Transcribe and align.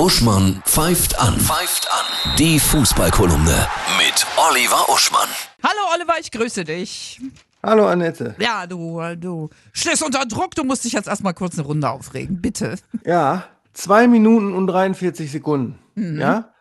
Uschmann 0.00 0.62
pfeift 0.64 1.20
an. 1.20 1.38
Pfeift 1.38 1.86
an. 1.92 2.34
Die 2.38 2.58
Fußballkolumne 2.58 3.68
mit 3.98 4.26
Oliver 4.48 4.88
Uschmann. 4.88 5.28
Hallo 5.62 5.80
Oliver, 5.94 6.14
ich 6.18 6.30
grüße 6.30 6.64
dich. 6.64 7.20
Hallo 7.62 7.86
Annette. 7.86 8.34
Ja, 8.38 8.66
du, 8.66 8.98
du 9.18 9.50
stehst 9.74 10.02
unter 10.02 10.24
Druck, 10.24 10.54
du 10.54 10.64
musst 10.64 10.86
dich 10.86 10.94
jetzt 10.94 11.06
erstmal 11.06 11.34
kurz 11.34 11.58
eine 11.58 11.66
Runde 11.66 11.90
aufregen, 11.90 12.40
bitte. 12.40 12.76
Ja, 13.04 13.44
zwei 13.74 14.08
Minuten 14.08 14.54
und 14.54 14.68
43 14.68 15.30
Sekunden. 15.30 15.78
Ja, 16.18 16.54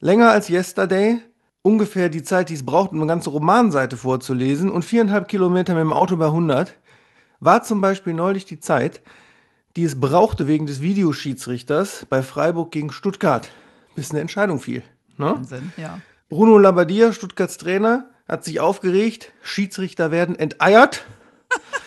länger 0.00 0.30
als 0.30 0.48
Yesterday. 0.48 1.20
Ungefähr 1.60 2.08
die 2.08 2.22
Zeit, 2.22 2.48
die 2.48 2.54
es 2.54 2.64
braucht, 2.64 2.92
um 2.92 2.96
eine 2.96 3.08
ganze 3.08 3.28
Romanseite 3.28 3.98
vorzulesen 3.98 4.70
und 4.70 4.86
viereinhalb 4.86 5.28
Kilometer 5.28 5.74
mit 5.74 5.82
dem 5.82 5.92
Auto 5.92 6.16
bei 6.16 6.26
100 6.26 6.74
war 7.40 7.62
zum 7.62 7.82
Beispiel 7.82 8.14
neulich 8.14 8.46
die 8.46 8.58
Zeit, 8.58 9.02
die 9.76 9.84
es 9.84 10.00
brauchte 10.00 10.48
wegen 10.48 10.66
des 10.66 10.80
Videoschiedsrichters 10.80 12.06
bei 12.08 12.22
Freiburg 12.22 12.70
gegen 12.72 12.90
Stuttgart, 12.90 13.50
bis 13.94 14.10
eine 14.10 14.20
Entscheidung 14.20 14.58
fiel. 14.58 14.82
Ne? 15.18 15.34
Wahnsinn, 15.36 15.72
ja. 15.76 16.00
Bruno 16.28 16.58
Labbadia, 16.58 17.12
Stuttgarts 17.12 17.58
Trainer, 17.58 18.08
hat 18.26 18.44
sich 18.44 18.58
aufgeregt. 18.58 19.32
Schiedsrichter 19.42 20.10
werden 20.10 20.38
enteiert. 20.38 21.04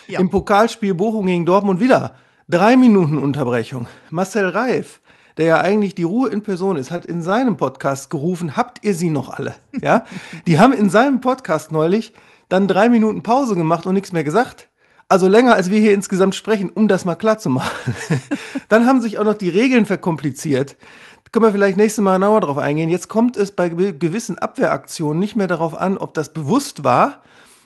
Ja. 0.07 0.20
Im 0.20 0.31
Pokalspiel 0.31 0.95
Bochum 0.95 1.27
gegen 1.27 1.45
Dortmund 1.45 1.80
wieder. 1.80 2.16
Drei 2.47 2.75
Minuten 2.75 3.20
Unterbrechung. 3.20 3.85
Marcel 4.09 4.49
Reif, 4.49 5.02
der 5.38 5.45
ja 5.45 5.61
eigentlich 5.61 5.94
die 5.94 6.02
Ruhe 6.02 6.30
in 6.30 6.41
Person 6.41 6.77
ist, 6.77 6.89
hat 6.89 7.05
in 7.05 7.21
seinem 7.21 7.58
Podcast 7.58 8.09
gerufen, 8.09 8.58
habt 8.58 8.83
ihr 8.83 8.95
sie 8.95 9.11
noch 9.11 9.30
alle? 9.30 9.53
Ja? 9.80 10.05
Die 10.47 10.58
haben 10.58 10.73
in 10.73 10.89
seinem 10.89 11.21
Podcast 11.21 11.71
neulich 11.71 12.13
dann 12.47 12.67
drei 12.67 12.89
Minuten 12.89 13.21
Pause 13.21 13.53
gemacht 13.53 13.85
und 13.85 13.94
nichts 13.94 14.11
mehr 14.11 14.23
gesagt. 14.23 14.69
Also 15.09 15.27
länger, 15.27 15.55
als 15.55 15.72
wir 15.72 15.80
hier 15.80 15.94
insgesamt 15.94 16.36
sprechen, 16.36 16.70
um 16.70 16.88
das 16.88 17.04
mal 17.04 17.16
klar 17.16 17.40
zu 17.40 17.50
machen. 17.50 17.95
Dann 18.70 18.86
haben 18.86 19.02
sich 19.02 19.17
auch 19.17 19.23
noch 19.23 19.34
die 19.34 19.50
Regeln 19.50 19.88
verkompliziert. 19.88 20.77
Da 21.23 21.30
können 21.31 21.45
wir 21.45 21.52
vielleicht 21.52 21.77
nächstes 21.77 22.04
Mal 22.04 22.13
genauer 22.17 22.41
drauf 22.41 22.59
eingehen. 22.59 22.90
Jetzt 22.90 23.08
kommt 23.09 23.36
es 23.36 23.52
bei 23.52 23.67
gew- 23.67 23.94
gewissen 23.94 24.38
Abwehraktionen 24.38 25.20
nicht 25.20 25.36
mehr 25.36 25.48
darauf 25.48 25.75
an, 25.75 25.98
ob 25.98 26.14
das 26.14 26.31
bewusst 26.31 26.83
war, 26.83 27.23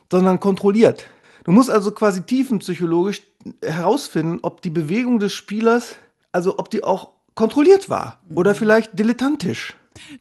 sondern 0.09 0.39
kontrolliert. 0.39 1.05
Du 1.43 1.51
musst 1.51 1.69
also 1.69 1.91
quasi 1.91 2.21
tiefenpsychologisch 2.21 3.23
herausfinden, 3.61 4.39
ob 4.41 4.61
die 4.61 4.69
Bewegung 4.69 5.19
des 5.19 5.33
Spielers, 5.33 5.95
also 6.31 6.57
ob 6.59 6.69
die 6.69 6.83
auch 6.85 7.09
kontrolliert 7.35 7.89
war 7.89 8.21
oder 8.33 8.55
vielleicht 8.55 8.97
dilettantisch. 8.97 9.75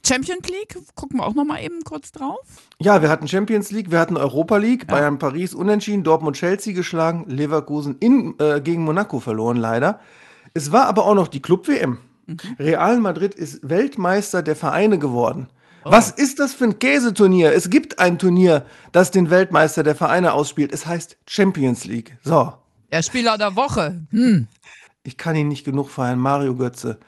Champions 0.06 0.48
League, 0.48 0.76
gucken 0.94 1.18
wir 1.18 1.26
auch 1.26 1.34
noch 1.34 1.44
mal 1.44 1.62
eben 1.62 1.82
kurz 1.84 2.12
drauf. 2.12 2.40
Ja, 2.80 3.02
wir 3.02 3.08
hatten 3.08 3.28
Champions 3.28 3.70
League, 3.70 3.90
wir 3.90 3.98
hatten 3.98 4.16
Europa 4.16 4.56
League, 4.56 4.86
Bayern 4.86 5.18
Paris 5.18 5.54
unentschieden, 5.54 6.04
Dortmund 6.04 6.36
Chelsea 6.36 6.72
geschlagen, 6.72 7.24
Leverkusen 7.28 7.96
in, 8.00 8.34
äh, 8.38 8.60
gegen 8.60 8.84
Monaco 8.84 9.20
verloren 9.20 9.56
leider. 9.56 10.00
Es 10.54 10.72
war 10.72 10.86
aber 10.86 11.06
auch 11.06 11.14
noch 11.14 11.28
die 11.28 11.40
Club 11.40 11.68
WM. 11.68 11.98
Real 12.58 12.98
Madrid 12.98 13.34
ist 13.34 13.68
Weltmeister 13.68 14.42
der 14.42 14.56
Vereine 14.56 14.98
geworden. 14.98 15.48
Was 15.84 16.10
ist 16.10 16.38
das 16.38 16.54
für 16.54 16.64
ein 16.64 16.78
Käseturnier? 16.78 17.52
Es 17.52 17.68
gibt 17.68 17.98
ein 17.98 18.18
Turnier, 18.18 18.64
das 18.92 19.10
den 19.10 19.30
Weltmeister 19.30 19.82
der 19.82 19.96
Vereine 19.96 20.32
ausspielt. 20.32 20.72
Es 20.72 20.86
heißt 20.86 21.16
Champions 21.26 21.84
League. 21.84 22.16
So, 22.22 22.52
Der 22.92 23.02
Spieler 23.02 23.36
der 23.36 23.56
Woche. 23.56 24.00
Hm. 24.10 24.46
ich 25.02 25.16
kann 25.16 25.34
ihn 25.34 25.48
nicht 25.48 25.64
genug 25.64 25.90
feiern, 25.90 26.18
Mario 26.20 26.54
Götze. 26.54 27.00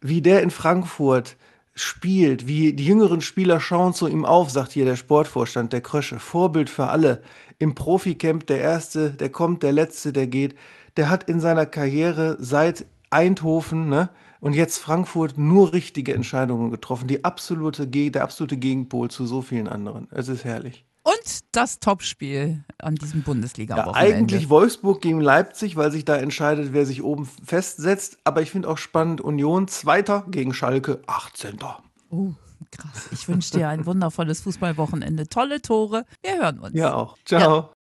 Wie 0.00 0.20
der 0.20 0.42
in 0.42 0.50
Frankfurt 0.50 1.36
spielt, 1.80 2.46
wie 2.46 2.72
die 2.72 2.84
jüngeren 2.84 3.20
Spieler 3.20 3.60
schauen 3.60 3.94
zu 3.94 4.06
ihm 4.08 4.24
auf, 4.24 4.50
sagt 4.50 4.72
hier 4.72 4.84
der 4.84 4.96
Sportvorstand, 4.96 5.72
der 5.72 5.80
Krösche. 5.80 6.18
Vorbild 6.18 6.70
für 6.70 6.88
alle. 6.88 7.22
Im 7.58 7.74
Proficamp 7.74 8.46
der 8.46 8.60
Erste, 8.60 9.10
der 9.10 9.30
kommt, 9.30 9.62
der 9.62 9.72
Letzte, 9.72 10.12
der 10.12 10.26
geht. 10.26 10.54
Der 10.96 11.10
hat 11.10 11.24
in 11.28 11.40
seiner 11.40 11.66
Karriere 11.66 12.36
seit 12.40 12.86
Eindhoven 13.10 13.88
ne, 13.88 14.10
und 14.40 14.54
jetzt 14.54 14.78
Frankfurt 14.78 15.38
nur 15.38 15.72
richtige 15.72 16.14
Entscheidungen 16.14 16.70
getroffen. 16.70 17.08
Die 17.08 17.24
absolute, 17.24 17.86
der 17.86 18.22
absolute 18.22 18.56
Gegenpol 18.56 19.10
zu 19.10 19.26
so 19.26 19.42
vielen 19.42 19.68
anderen. 19.68 20.08
Es 20.10 20.28
ist 20.28 20.44
herrlich. 20.44 20.84
Und 21.02 21.40
das 21.52 21.80
Topspiel 21.80 22.64
an 22.76 22.94
diesem 22.96 23.20
Ja, 23.20 23.24
Bundesliga-Wochenende. 23.24 23.98
eigentlich 23.98 24.50
Wolfsburg 24.50 25.00
gegen 25.00 25.22
Leipzig, 25.22 25.76
weil 25.76 25.90
sich 25.90 26.04
da 26.04 26.16
entscheidet, 26.16 26.74
wer 26.74 26.84
sich 26.84 27.02
oben 27.02 27.26
festsetzt. 27.44 28.18
Aber 28.24 28.42
ich 28.42 28.50
finde 28.50 28.68
auch 28.68 28.76
spannend, 28.76 29.22
Union 29.22 29.68
Zweiter 29.68 30.26
gegen 30.28 30.52
Schalke 30.52 31.00
18. 31.06 31.58
Oh, 32.10 32.32
krass. 32.70 33.08
Ich 33.10 33.26
wünsche 33.26 33.52
dir 33.52 33.70
ein 33.70 33.86
wundervolles 33.86 34.42
Fußballwochenende. 34.42 35.28
Tolle 35.28 35.62
Tore. 35.62 36.04
Wir 36.22 36.42
hören 36.42 36.58
uns. 36.58 36.74
Ja 36.74 36.92
auch. 36.94 37.16
Ciao. 37.24 37.70